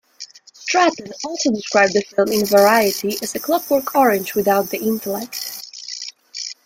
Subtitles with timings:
[0.55, 5.63] Stratton also described the film in "Variety" as "A Clockwork Orange" without the intellect".